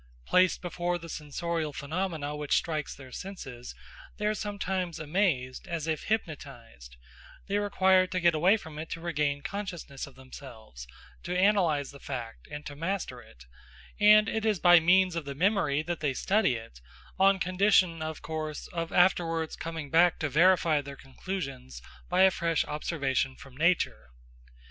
Placed 0.25 0.63
before 0.63 0.97
the 0.97 1.09
sensorial 1.09 1.73
phenomenon 1.73 2.39
which 2.39 2.57
strikes 2.57 2.95
their 2.95 3.11
senses, 3.11 3.75
they 4.17 4.25
are 4.25 4.33
sometimes 4.33 4.99
amazed, 4.99 5.67
as 5.67 5.85
if 5.85 6.05
hypnotised; 6.05 6.97
they 7.45 7.59
require 7.59 8.07
to 8.07 8.19
get 8.19 8.33
away 8.33 8.57
from 8.57 8.79
it 8.79 8.89
to 8.89 8.99
regain 8.99 9.43
consciousness 9.43 10.07
of 10.07 10.15
themselves, 10.15 10.87
to 11.21 11.37
analyse 11.37 11.91
the 11.91 11.99
fact, 11.99 12.47
and 12.49 12.65
to 12.65 12.75
master 12.75 13.21
it, 13.21 13.45
and 13.99 14.27
it 14.27 14.43
is 14.43 14.59
by 14.59 14.79
means 14.79 15.15
of 15.15 15.25
the 15.25 15.35
memory 15.35 15.83
that 15.83 15.99
they 15.99 16.15
study 16.15 16.55
it, 16.55 16.81
on 17.19 17.37
condition, 17.37 18.01
of 18.01 18.23
course, 18.23 18.65
of 18.69 18.91
afterwards 18.91 19.55
coming 19.55 19.91
back 19.91 20.17
to 20.17 20.29
verify 20.29 20.81
their 20.81 20.95
conclusions 20.97 21.79
by 22.09 22.23
a 22.23 22.31
fresh 22.31 22.65
observation 22.65 23.35
from 23.35 23.55
nature. 23.55 24.09